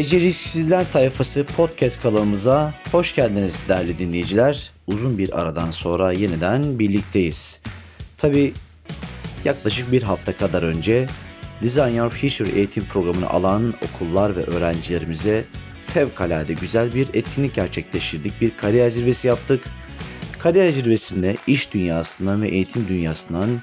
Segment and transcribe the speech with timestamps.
[0.00, 4.72] Beceriksizler Tayfası podcast kanalımıza hoş geldiniz değerli dinleyiciler.
[4.86, 7.60] Uzun bir aradan sonra yeniden birlikteyiz.
[8.16, 8.52] Tabi
[9.44, 11.06] yaklaşık bir hafta kadar önce
[11.62, 15.44] Design Your Future eğitim programını alan okullar ve öğrencilerimize
[15.82, 18.40] fevkalade güzel bir etkinlik gerçekleştirdik.
[18.40, 19.64] Bir kariyer zirvesi yaptık.
[20.38, 23.62] Kariyer zirvesinde iş dünyasından ve eğitim dünyasından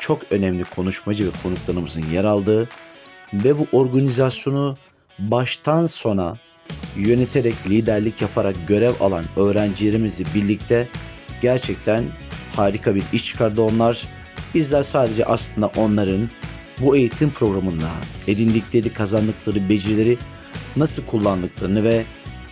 [0.00, 2.68] çok önemli konuşmacı ve konuklarımızın yer aldığı
[3.32, 4.78] ve bu organizasyonu
[5.18, 6.38] baştan sona
[6.96, 10.88] yöneterek, liderlik yaparak görev alan öğrencilerimizi birlikte
[11.42, 12.04] gerçekten
[12.56, 14.08] harika bir iş çıkardı onlar.
[14.54, 16.30] Bizler sadece aslında onların
[16.80, 17.90] bu eğitim programında
[18.26, 20.18] edindikleri, kazandıkları becerileri
[20.76, 22.04] nasıl kullandıklarını ve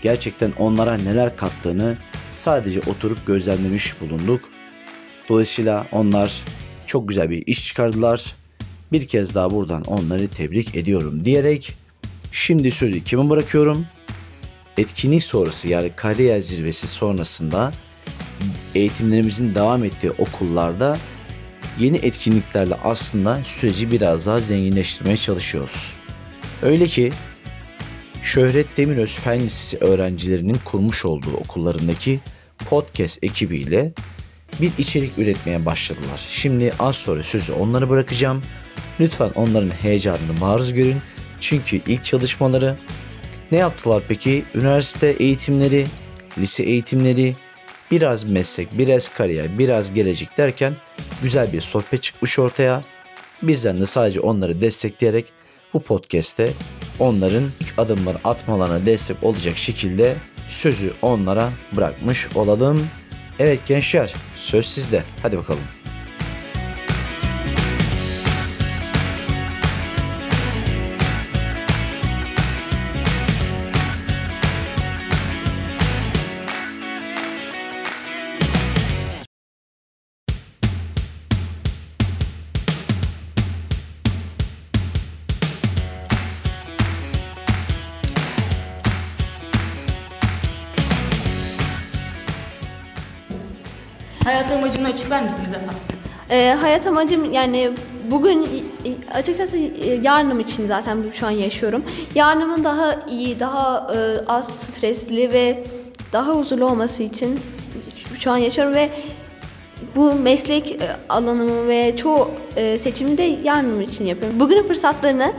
[0.03, 1.97] gerçekten onlara neler kattığını
[2.31, 4.41] sadece oturup gözlemlemiş bulunduk.
[5.29, 6.45] Dolayısıyla onlar
[6.87, 8.37] çok güzel bir iş çıkardılar.
[8.93, 11.84] Bir kez daha buradan onları tebrik ediyorum diyerek
[12.35, 13.87] şimdi sözü kime bırakıyorum?
[14.79, 17.73] Etkinlik sonrası yani kariyer zirvesi sonrasında
[18.75, 20.99] eğitimlerimizin devam ettiği okullarda
[21.79, 25.95] yeni etkinliklerle aslında süreci biraz daha zenginleştirmeye çalışıyoruz.
[26.63, 27.13] Öyle ki
[28.23, 32.21] Şöhret Demiröz Fen Lisesi öğrencilerinin kurmuş olduğu okullarındaki
[32.69, 33.93] podcast ekibiyle
[34.61, 36.27] bir içerik üretmeye başladılar.
[36.29, 38.43] Şimdi az sonra sözü onlara bırakacağım.
[39.01, 40.97] Lütfen onların heyecanını maruz görün.
[41.41, 42.77] Çünkü ilk çalışmaları
[43.53, 44.45] ne yaptılar peki?
[44.55, 45.87] Üniversite eğitimleri,
[46.39, 47.35] lise eğitimleri,
[47.91, 50.77] biraz meslek, biraz kariyer, biraz gelecek derken
[51.23, 52.83] güzel bir sohbet çıkmış ortaya.
[53.43, 55.33] Bizden de sadece onları destekleyerek
[55.75, 56.51] bu podcast'te
[56.99, 60.15] onların ilk adımları atmalarına destek olacak şekilde
[60.49, 62.87] sözü onlara bırakmış olalım.
[63.39, 65.03] Evet gençler söz sizde.
[65.23, 65.84] Hadi bakalım.
[94.25, 95.79] Hayat amacını açıklar mısınız efendim?
[96.31, 97.71] Ee, hayat amacım yani
[98.11, 98.49] bugün
[99.15, 101.85] açıkçası e, yarınım için zaten şu an yaşıyorum.
[102.15, 105.65] Yarınımın daha iyi, daha e, az stresli ve
[106.13, 107.41] daha huzurlu olması için
[108.21, 108.91] şu an yaşıyorum ve
[109.97, 114.41] bu meslek e, alanımı ve çoğu e, seçimi de yarınım için yapıyorum.
[114.41, 115.33] Bugünün fırsatlarını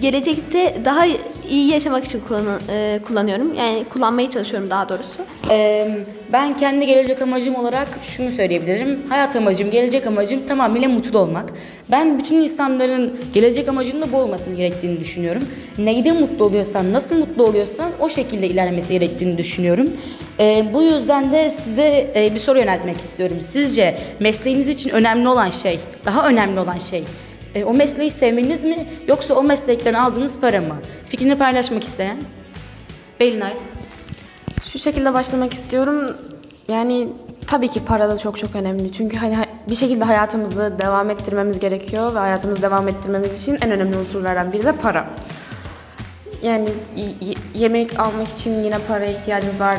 [0.00, 1.04] gelecekte daha
[1.48, 3.54] iyi yaşamak için kullan, e, kullanıyorum.
[3.54, 5.22] Yani kullanmaya çalışıyorum daha doğrusu.
[5.50, 5.88] Ee,
[6.32, 9.02] ben kendi gelecek amacım olarak şunu söyleyebilirim.
[9.08, 11.50] Hayat amacım, gelecek amacım tamamıyla mutlu olmak.
[11.90, 15.42] Ben bütün insanların gelecek amacının da bu olmasını gerektiğini düşünüyorum.
[15.78, 19.90] Neyde mutlu oluyorsan, nasıl mutlu oluyorsan o şekilde ilerlemesi gerektiğini düşünüyorum.
[20.40, 23.36] Ee, bu yüzden de size e, bir soru yöneltmek istiyorum.
[23.40, 27.04] Sizce mesleğiniz için önemli olan şey, daha önemli olan şey
[27.58, 30.76] e, o mesleği sevmeniz mi yoksa o meslekten aldığınız para mı?
[31.06, 32.16] Fikrini paylaşmak isteyen?
[33.20, 33.56] Belinay.
[34.64, 36.16] Şu şekilde başlamak istiyorum.
[36.68, 37.08] Yani
[37.46, 38.92] tabii ki para da çok çok önemli.
[38.92, 39.36] Çünkü hani
[39.68, 44.62] bir şekilde hayatımızı devam ettirmemiz gerekiyor ve hayatımızı devam ettirmemiz için en önemli unsurlardan biri
[44.62, 45.08] de para.
[46.42, 46.68] Yani
[47.54, 49.78] yemek almak için yine paraya ihtiyacımız var.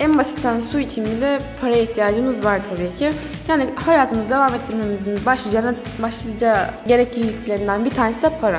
[0.00, 3.10] En basitten su için bile paraya ihtiyacımız var tabii ki.
[3.48, 8.58] Yani hayatımızı devam ettirmemizin başlıca, başlıca gerekliliklerinden bir tanesi de para.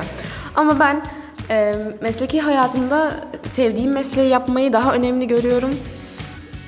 [0.54, 1.02] Ama ben
[1.50, 3.12] e, mesleki hayatımda
[3.48, 5.70] sevdiğim mesleği yapmayı daha önemli görüyorum.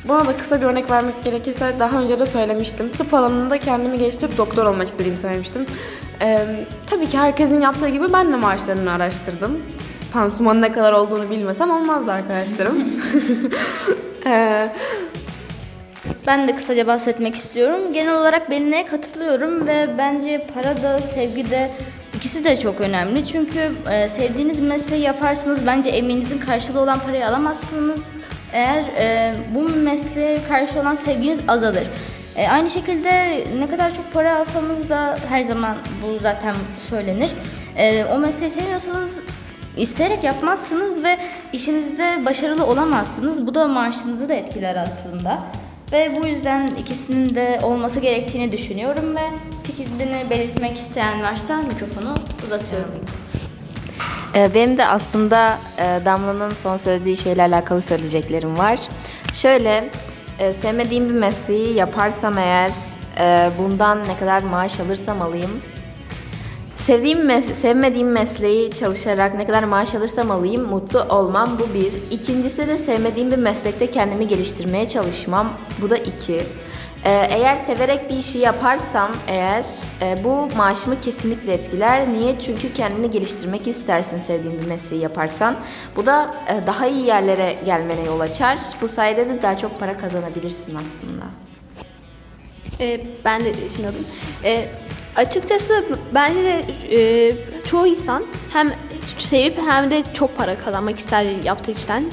[0.04, 2.92] Buna da kısa bir örnek vermek gerekirse daha önce de söylemiştim.
[2.92, 5.66] Tıp alanında kendimi geliştirip doktor olmak istediğimi söylemiştim.
[6.20, 6.46] Ee,
[6.86, 9.58] tabii ki herkesin yaptığı gibi ben de maaşlarını araştırdım.
[10.12, 12.84] Pansuman ne kadar olduğunu bilmesem olmazdı arkadaşlarım.
[14.26, 14.68] ee,
[16.26, 17.92] ben de kısaca bahsetmek istiyorum.
[17.92, 21.70] Genel olarak Belin'e katılıyorum ve bence para da sevgi de
[22.14, 23.26] ikisi de çok önemli.
[23.26, 28.06] Çünkü e, sevdiğiniz mesleği yaparsanız bence emeğinizin karşılığı olan parayı alamazsınız.
[28.52, 31.86] Eğer e, bu mesleğe karşı olan sevginiz azalır.
[32.36, 36.54] E, aynı şekilde ne kadar çok para alsanız da her zaman bu zaten
[36.90, 37.30] söylenir.
[37.76, 39.18] E, o mesleği sevmiyorsanız
[39.76, 41.18] isteyerek yapmazsınız ve
[41.52, 43.46] işinizde başarılı olamazsınız.
[43.46, 45.38] Bu da maaşınızı da etkiler aslında.
[45.92, 49.20] Ve bu yüzden ikisinin de olması gerektiğini düşünüyorum ve
[49.62, 52.14] fikrini belirtmek isteyen varsa mikrofonu
[52.44, 52.94] uzatıyorum.
[54.34, 58.78] Ee, benim de aslında e, Damla'nın son söylediği şeyle alakalı söyleyeceklerim var.
[59.34, 59.90] Şöyle,
[60.38, 62.72] e, sevmediğim bir mesleği yaparsam eğer
[63.18, 65.60] e, bundan ne kadar maaş alırsam alayım
[66.86, 71.92] Sevdiğim mes- sevmediğim mesleği çalışarak ne kadar maaş alırsam alayım mutlu olmam bu bir.
[72.10, 75.52] İkincisi de sevmediğim bir meslekte kendimi geliştirmeye çalışmam.
[75.80, 76.40] Bu da iki.
[77.04, 79.64] Ee, eğer severek bir işi yaparsam eğer
[80.02, 82.12] e, bu maaşımı kesinlikle etkiler.
[82.12, 82.40] Niye?
[82.40, 85.56] Çünkü kendini geliştirmek istersin sevdiğin bir mesleği yaparsan.
[85.96, 88.58] Bu da e, daha iyi yerlere gelmene yol açar.
[88.82, 91.24] Bu sayede de daha çok para kazanabilirsin aslında.
[92.80, 94.04] Ee, ben de düşünüyordum.
[94.44, 94.68] Ee,
[95.16, 95.84] açıkçası
[96.14, 97.32] bence de e,
[97.70, 98.72] çoğu insan hem
[99.18, 102.04] sevip hem de çok para kazanmak ister yaptığı işten.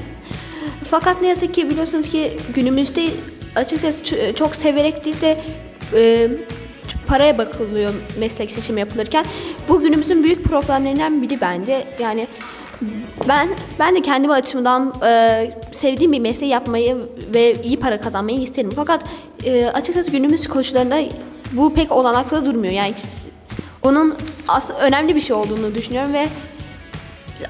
[0.90, 3.08] Fakat ne yazık ki biliyorsunuz ki günümüzde
[3.56, 4.04] açıkçası
[4.34, 5.40] çok severek değil de
[5.94, 6.28] e,
[7.06, 9.24] paraya bakılıyor meslek seçimi yapılırken.
[9.68, 11.86] Bu günümüzün büyük problemlerinden biri bence.
[12.00, 12.26] Yani
[13.28, 13.48] ben
[13.78, 16.96] ben de kendi açımdan e, sevdiğim bir mesleği yapmayı
[17.34, 18.70] ve iyi para kazanmayı isterim.
[18.76, 19.04] Fakat
[19.44, 21.00] e, açıkçası günümüz koşullarında
[21.52, 22.72] bu pek olanaklı durmuyor.
[22.72, 22.94] Yani
[23.82, 24.16] onun
[24.48, 26.28] aslında önemli bir şey olduğunu düşünüyorum ve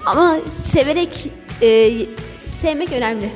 [0.06, 1.90] ama severek e,
[2.44, 3.30] sevmek önemli.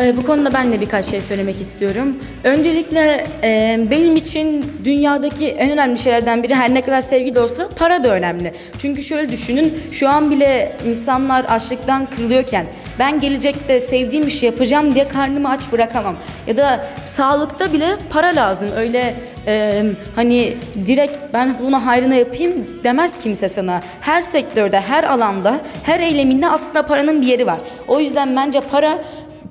[0.00, 2.16] Ee, bu konuda ben de birkaç şey söylemek istiyorum.
[2.44, 7.68] Öncelikle e, benim için dünyadaki en önemli şeylerden biri her ne kadar sevgi de olsa
[7.78, 8.54] para da önemli.
[8.78, 12.66] Çünkü şöyle düşünün şu an bile insanlar açlıktan kırılıyorken
[12.98, 16.16] ben gelecekte sevdiğim şey yapacağım diye karnımı aç bırakamam.
[16.46, 18.68] Ya da sağlıkta bile para lazım.
[18.76, 19.14] Öyle
[19.46, 19.84] e,
[20.16, 20.56] hani
[20.86, 23.80] direkt ben buna hayrına yapayım demez kimse sana.
[24.00, 27.58] Her sektörde, her alanda, her eyleminde aslında paranın bir yeri var.
[27.88, 28.98] O yüzden bence para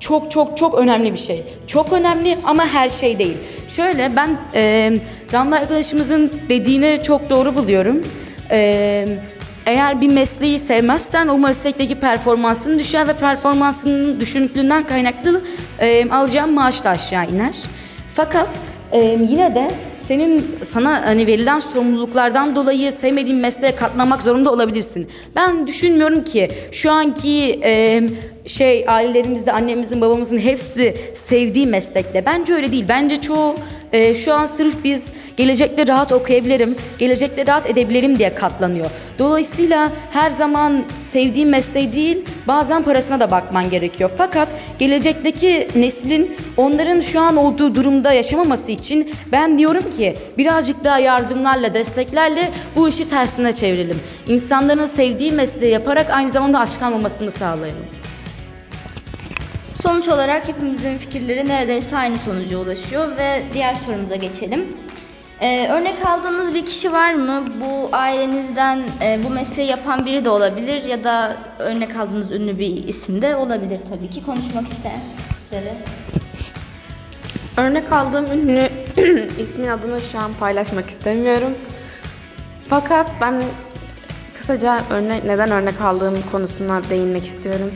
[0.00, 1.42] çok çok çok önemli bir şey.
[1.66, 3.36] Çok önemli ama her şey değil.
[3.68, 4.92] Şöyle ben e,
[5.32, 8.02] Damla arkadaşımızın dediğini çok doğru buluyorum.
[8.50, 9.06] E,
[9.68, 15.42] eğer bir mesleği sevmezsen o meslekteki performansın düşer ve performansının düşüklüğünden kaynaklı
[15.80, 17.56] e, alacağın maaş da aşağı iner.
[18.14, 18.60] Fakat
[18.92, 18.98] e,
[19.28, 25.08] yine de senin sana hani verilen sorumluluklardan dolayı sevmediğin mesleğe katlamak zorunda olabilirsin.
[25.36, 28.02] Ben düşünmüyorum ki şu anki e,
[28.46, 32.26] şey ailelerimizde annemizin babamızın hepsi sevdiği meslekte.
[32.26, 32.84] Bence öyle değil.
[32.88, 33.54] Bence çoğu
[33.92, 38.90] e, şu an sırf biz gelecekte rahat okuyabilirim, gelecekte rahat edebilirim diye katlanıyor.
[39.18, 44.10] Dolayısıyla her zaman sevdiğin mesleği değil, bazen parasına da bakman gerekiyor.
[44.16, 44.48] Fakat
[44.78, 51.74] gelecekteki neslin onların şu an olduğu durumda yaşamaması için ben diyorum ki birazcık daha yardımlarla,
[51.74, 54.00] desteklerle bu işi tersine çevirelim.
[54.28, 57.97] İnsanların sevdiği mesleği yaparak aynı zamanda aç kalmamasını sağlayalım.
[59.88, 64.66] Sonuç olarak hepimizin fikirleri neredeyse aynı sonuca ulaşıyor ve diğer sorumuza geçelim.
[65.40, 67.44] Ee, örnek aldığınız bir kişi var mı?
[67.60, 72.88] Bu ailenizden e, bu mesleği yapan biri de olabilir ya da örnek aldığınız ünlü bir
[72.88, 74.24] isim de olabilir tabii ki.
[74.24, 75.74] Konuşmak isteyenlere.
[77.56, 78.68] Örnek aldığım ünlü
[79.38, 81.54] ismin adını şu an paylaşmak istemiyorum.
[82.68, 83.42] Fakat ben
[84.36, 87.70] kısaca örnek neden örnek aldığım konusuna değinmek istiyorum.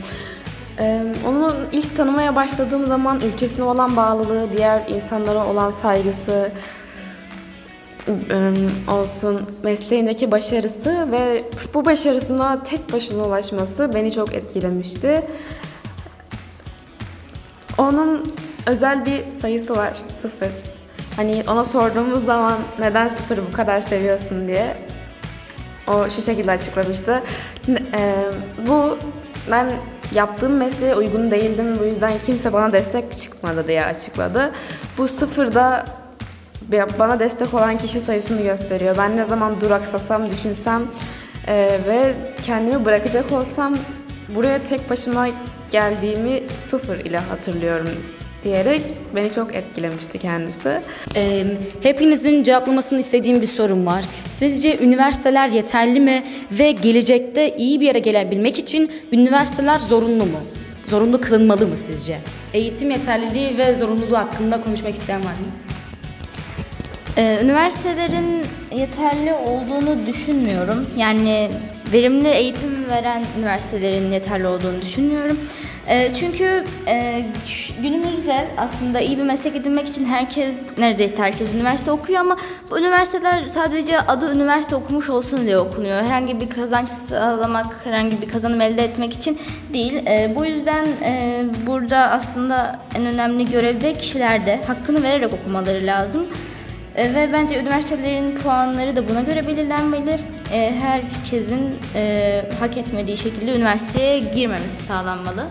[0.79, 6.51] Ee, onu ilk tanımaya başladığım zaman ülkesine olan bağlılığı, diğer insanlara olan saygısı
[8.07, 8.53] e,
[8.91, 11.43] olsun, mesleğindeki başarısı ve
[11.73, 15.21] bu başarısına tek başına ulaşması beni çok etkilemişti.
[17.77, 18.33] Onun
[18.65, 20.51] özel bir sayısı var, sıfır.
[21.15, 24.75] Hani ona sorduğumuz zaman neden sıfırı bu kadar seviyorsun diye
[25.87, 27.23] o şu şekilde açıklamıştı.
[28.67, 28.97] Bu
[29.51, 29.71] ben
[30.15, 31.79] yaptığım mesleğe uygun değildim.
[31.79, 34.51] Bu yüzden kimse bana destek çıkmadı diye açıkladı.
[34.97, 35.85] Bu sıfırda
[36.99, 38.95] bana destek olan kişi sayısını gösteriyor.
[38.97, 40.81] Ben ne zaman duraksasam, düşünsem
[41.47, 43.75] e, ve kendimi bırakacak olsam
[44.35, 45.27] buraya tek başıma
[45.71, 47.89] geldiğimi sıfır ile hatırlıyorum
[48.43, 48.81] diyerek
[49.15, 50.81] beni çok etkilemişti kendisi.
[51.15, 51.45] Ee,
[51.83, 54.03] hepinizin cevaplamasını istediğim bir sorum var.
[54.29, 60.39] Sizce üniversiteler yeterli mi ve gelecekte iyi bir yere gelebilmek için üniversiteler zorunlu mu?
[60.87, 62.17] Zorunlu kılınmalı mı sizce?
[62.53, 65.47] Eğitim yeterliliği ve zorunluluğu hakkında konuşmak isteyen var mı?
[67.17, 68.45] Ee, üniversitelerin
[68.75, 70.87] yeterli olduğunu düşünmüyorum.
[70.97, 71.49] Yani
[71.93, 75.37] verimli eğitim veren üniversitelerin yeterli olduğunu düşünmüyorum.
[75.87, 77.25] Ee, çünkü e,
[77.81, 82.37] günümüzde aslında iyi bir meslek edinmek için herkes, neredeyse herkes üniversite okuyor ama
[82.69, 86.01] bu üniversiteler sadece adı üniversite okumuş olsun diye okunuyor.
[86.01, 89.39] Herhangi bir kazanç sağlamak, herhangi bir kazanım elde etmek için
[89.73, 89.93] değil.
[90.07, 96.27] Ee, bu yüzden e, burada aslında en önemli görevde kişilerde hakkını vererek okumaları lazım.
[96.95, 100.19] E, ve bence üniversitelerin puanları da buna göre belirlenmeli.
[100.81, 105.45] Herkesin e, hak etmediği şekilde üniversiteye girmemesi sağlanmalı.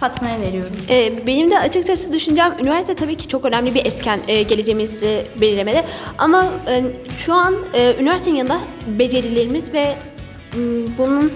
[0.00, 0.72] Fatma'ya veriyorum.
[0.90, 5.84] Ee, benim de açıkçası düşüncem üniversite tabii ki çok önemli bir etken e, geleceğimizi belirlemede.
[6.18, 6.82] Ama e,
[7.18, 9.94] şu an e, üniversitenin yanında becerilerimiz ve
[10.56, 10.60] m,
[10.98, 11.32] bunun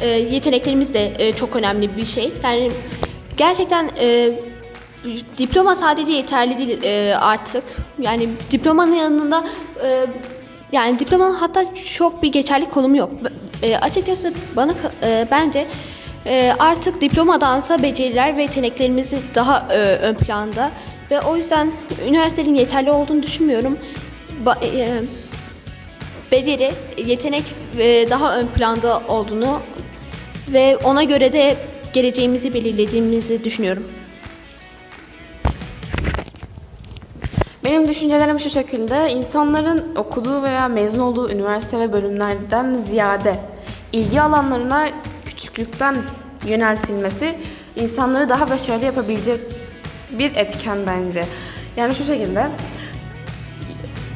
[0.00, 2.32] e, yeteneklerimiz de e, çok önemli bir şey.
[2.44, 2.70] Yani
[3.36, 4.30] gerçekten e,
[5.38, 7.64] diploma sadece yeterli değil e, artık.
[7.98, 9.44] Yani diplomanın yanında
[9.84, 10.06] e,
[10.72, 11.64] yani diplomanın hatta
[11.96, 13.10] çok bir geçerli konumu yok.
[13.62, 15.66] E, açıkçası bana e, bence
[16.26, 20.70] e, artık diplomadansa beceriler ve yeteneklerimiz daha e, ön planda
[21.10, 21.72] ve o yüzden
[22.08, 23.78] üniversitenin yeterli olduğunu düşünmüyorum.
[24.44, 25.02] Ba- e,
[26.32, 27.44] beceri, yetenek
[27.78, 29.60] e, daha ön planda olduğunu
[30.52, 31.56] ve ona göre de
[31.92, 33.84] geleceğimizi belirlediğimizi düşünüyorum.
[37.64, 39.10] Benim düşüncelerim şu şekilde.
[39.10, 43.38] insanların okuduğu veya mezun olduğu üniversite ve bölümlerden ziyade
[43.92, 44.88] ilgi alanlarına
[45.40, 45.96] küçüklükten
[46.46, 47.38] yöneltilmesi
[47.76, 49.40] insanları daha başarılı yapabilecek
[50.18, 51.24] bir etken bence.
[51.76, 52.48] Yani şu şekilde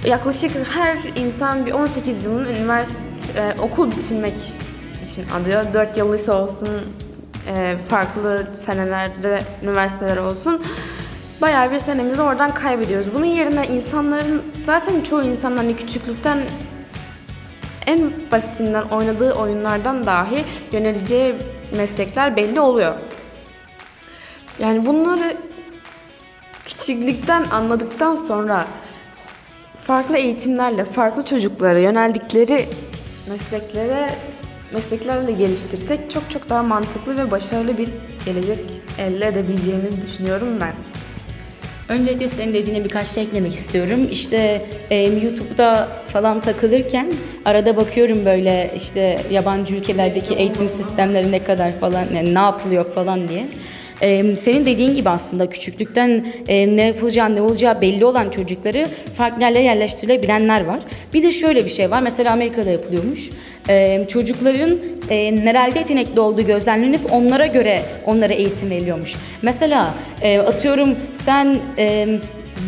[0.07, 3.01] yaklaşık her insan bir 18 yılın üniversite
[3.37, 4.35] e, okul bitirmek
[5.05, 5.65] için alıyor.
[5.75, 6.69] 4 yıl lise olsun,
[7.49, 10.63] e, farklı senelerde üniversiteler olsun.
[11.41, 13.15] Bayağı bir senemizi oradan kaybediyoruz.
[13.15, 16.39] Bunun yerine insanların zaten çoğu insan hani küçüklükten
[17.87, 21.35] en basitinden oynadığı oyunlardan dahi yöneleceği
[21.77, 22.95] meslekler belli oluyor.
[24.59, 25.37] Yani bunları
[26.65, 28.67] küçüklükten anladıktan sonra
[29.77, 32.69] farklı eğitimlerle farklı çocuklara yöneldikleri
[33.29, 34.11] mesleklere
[34.73, 37.89] mesleklerle geliştirsek çok çok daha mantıklı ve başarılı bir
[38.25, 38.59] gelecek
[38.99, 40.94] elde edebileceğimizi düşünüyorum ben.
[41.89, 44.09] Öncelikle senin dediğine birkaç şey eklemek istiyorum.
[44.11, 47.13] İşte e, YouTube'da falan takılırken
[47.45, 53.29] arada bakıyorum böyle işte yabancı ülkelerdeki eğitim sistemleri ne kadar falan yani ne yapılıyor falan
[53.29, 53.47] diye.
[54.01, 58.87] E, senin dediğin gibi aslında küçüklükten e, ne yapılacağı ne olacağı belli olan çocukları
[59.17, 60.81] farklı yerlere yerleştirilebilenler var.
[61.15, 63.31] Bir de şöyle bir şey var mesela Amerika'da yapılıyormuş.
[63.69, 64.79] E, çocukların
[65.11, 69.15] e, nerede yetenekli olduğu gözlemlenip onlara göre onlara eğitim veriliyormuş.
[69.43, 72.07] Mesela e, atıyorum sen e,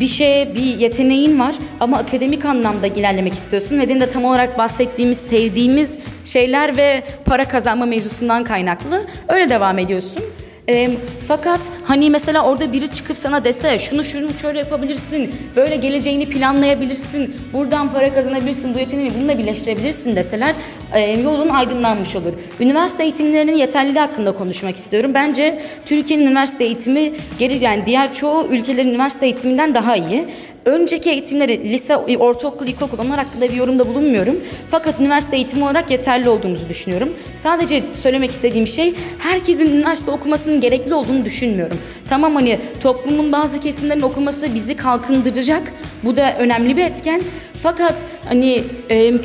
[0.00, 3.78] bir şeye bir yeteneğin var ama akademik anlamda ilerlemek istiyorsun.
[3.78, 9.06] Nedeni de tam olarak bahsettiğimiz, sevdiğimiz şeyler ve para kazanma mevzusundan kaynaklı.
[9.28, 10.22] Öyle devam ediyorsun.
[10.68, 10.88] E,
[11.28, 17.34] fakat hani mesela orada biri çıkıp sana dese şunu şunu şöyle yapabilirsin, böyle geleceğini planlayabilirsin,
[17.52, 20.54] buradan para kazanabilirsin, bu yeteneğini bununla birleştirebilirsin deseler
[20.92, 22.32] e, yolun aydınlanmış olur.
[22.60, 25.10] Üniversite eğitimlerinin yeterliliği hakkında konuşmak istiyorum.
[25.14, 30.26] Bence Türkiye'nin üniversite eğitimi geri yani diğer çoğu ülkelerin üniversite eğitiminden daha iyi.
[30.66, 34.36] Önceki eğitimleri lise, ortaokul, ilkokul onlar hakkında bir yorumda bulunmuyorum.
[34.68, 37.08] Fakat üniversite eğitimi olarak yeterli olduğumuzu düşünüyorum.
[37.36, 41.78] Sadece söylemek istediğim şey herkesin üniversite okumasının gerekli olduğunu düşünmüyorum.
[42.08, 45.72] Tamam hani toplumun bazı kesimlerin okuması bizi kalkındıracak.
[46.04, 47.22] Bu da önemli bir etken.
[47.62, 48.62] Fakat hani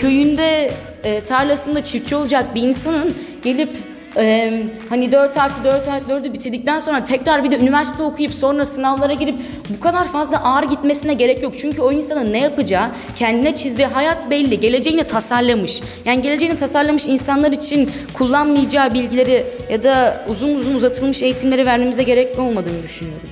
[0.02, 0.72] köyünde
[1.04, 3.70] e, tarlasında çiftçi olacak bir insanın gelip
[4.18, 8.66] ee, hani 4 artı 4 artı 4'ü bitirdikten sonra tekrar bir de üniversite okuyup sonra
[8.66, 9.36] sınavlara girip
[9.70, 11.54] bu kadar fazla ağır gitmesine gerek yok.
[11.58, 14.60] Çünkü o insanın ne yapacağı, kendine çizdiği hayat belli.
[14.60, 15.82] Geleceğini tasarlamış.
[16.06, 22.40] Yani geleceğini tasarlamış insanlar için kullanmayacağı bilgileri ya da uzun uzun uzatılmış eğitimleri vermemize gerek
[22.40, 23.30] olmadığını düşünüyorum.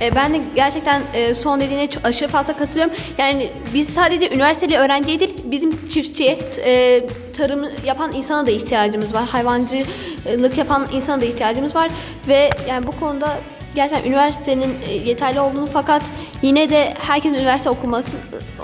[0.00, 2.92] E, Ben de gerçekten e, son dediğine aşırı fazla katılıyorum.
[3.18, 9.24] Yani biz sadece üniversiteli öğrenciye değil, bizim çiftçiye, e, tarım yapan insana da ihtiyacımız var.
[9.24, 11.90] Hayvancılık yapan insana da ihtiyacımız var.
[12.28, 13.28] Ve yani bu konuda
[13.74, 16.02] gerçekten üniversitenin e, yeterli olduğunu fakat
[16.42, 18.10] yine de herkesin üniversite okuması,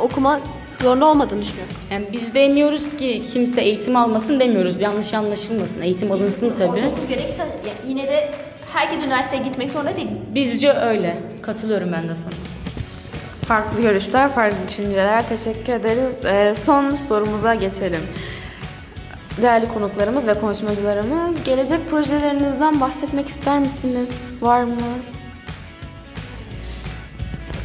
[0.03, 0.41] okuma
[0.83, 1.75] zorunda olmadığını düşünüyorum.
[1.91, 4.81] Yani biz demiyoruz ki kimse eğitim almasın demiyoruz.
[4.81, 5.83] Yanlış anlaşılmasın.
[5.83, 6.85] Eğitim alınsın tabii.
[7.89, 8.31] Yine de
[8.73, 10.09] herkes üniversiteye gitmek zorunda değil.
[10.35, 11.17] Bizce öyle.
[11.43, 12.33] Katılıyorum ben de sana.
[13.49, 15.29] Farklı görüşler, farklı düşünceler.
[15.29, 16.25] Teşekkür ederiz.
[16.25, 18.01] Ee, son sorumuza geçelim.
[19.43, 24.11] Değerli konuklarımız ve konuşmacılarımız, gelecek projelerinizden bahsetmek ister misiniz?
[24.41, 24.77] Var mı?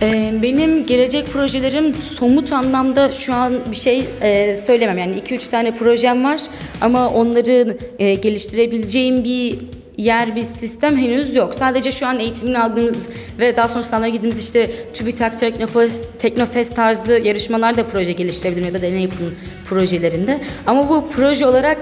[0.02, 4.98] Ee, Benim gelecek projelerim somut anlamda şu an bir şey e, söylemem.
[4.98, 6.42] Yani 2-3 tane projem var
[6.82, 9.58] ama onları e, geliştirebileceğim bir
[9.98, 11.56] yer, bir sistem henüz yok.
[11.56, 13.10] Sadece şu an eğitimini aldığımız
[13.40, 18.82] ve daha sonra sınavlara gittiğimiz işte TÜBİTAK, Teknofest, Teknofest tarzı yarışmalarda proje geliştirebilirim ya da
[18.82, 19.36] deney yapım
[19.70, 20.42] projelerinde.
[20.68, 21.78] Ama bu proje olarak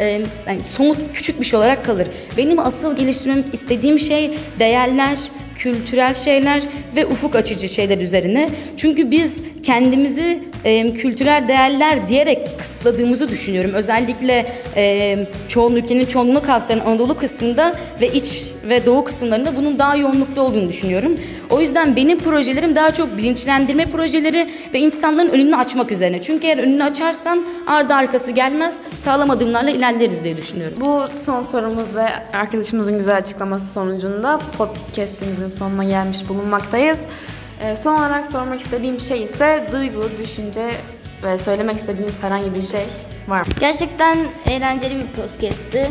[0.00, 0.04] e,
[0.46, 2.08] yani somut küçük bir şey olarak kalır.
[2.36, 5.18] Benim asıl geliştirmek istediğim şey değerler,
[5.54, 6.62] kültürel şeyler
[6.96, 8.48] ve ufuk açıcı şeyler üzerine.
[8.76, 13.70] Çünkü biz kendimizi e, kültürel değerler diyerek kısıtladığımızı düşünüyorum.
[13.74, 14.46] Özellikle
[14.76, 15.16] e,
[15.48, 20.68] çoğunluk ülkenin çoğunluğunu kapsayan Anadolu kısmında ve iç ve doğu kısımlarında bunun daha yoğunlukta olduğunu
[20.68, 21.18] düşünüyorum.
[21.50, 26.22] O yüzden benim projelerim daha çok bilinçlendirme projeleri ve insanların önünü açmak üzerine.
[26.22, 30.78] Çünkü eğer önünü açarsan ardı arkası gelmez, sağlam adımlarla ilerleriz diye düşünüyorum.
[30.80, 36.98] Bu son sorumuz ve arkadaşımızın güzel açıklaması sonucunda podcastimizin sonuna gelmiş bulunmaktayız.
[37.60, 40.70] Ee, son olarak sormak istediğim şey ise duygu, düşünce
[41.22, 42.84] ve söylemek istediğiniz herhangi bir şey
[43.28, 43.52] var mı?
[43.60, 45.90] Gerçekten eğlenceli bir podcast'ti.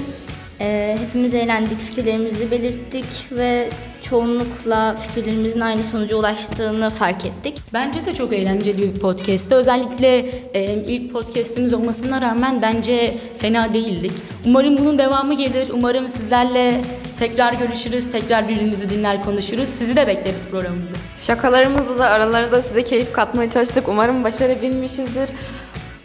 [0.63, 3.69] Ee, hepimiz eğlendik, fikirlerimizi belirttik ve
[4.01, 7.57] çoğunlukla fikirlerimizin aynı sonuca ulaştığını fark ettik.
[7.73, 9.55] Bence de çok eğlenceli bir podcast'ti.
[9.55, 10.17] Özellikle
[10.53, 14.11] e, ilk podcast'imiz olmasına rağmen bence fena değildik.
[14.45, 15.69] Umarım bunun devamı gelir.
[15.73, 16.81] Umarım sizlerle
[17.19, 19.69] tekrar görüşürüz, tekrar birbirimizi dinler konuşuruz.
[19.69, 20.95] Sizi de bekleriz programımızda.
[21.19, 23.87] Şakalarımızla da aralarda size keyif katmaya çalıştık.
[23.87, 25.29] Umarım başarabilmişizdir.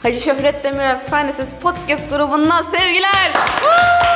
[0.03, 1.27] Hacı Şöhret Demirel Süper
[1.63, 3.33] Podcast grubundan sevgiler.
[3.33, 4.08] Woo!